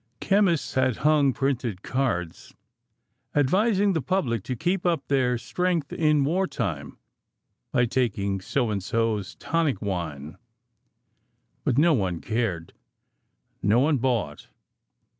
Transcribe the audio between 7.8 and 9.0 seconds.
taking So and